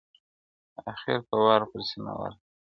آخر 0.91 1.17
به 1.27 1.35
وار 1.43 1.61
پر 1.69 1.81
سینه 1.89 2.11
ورکړي!! 2.19 2.43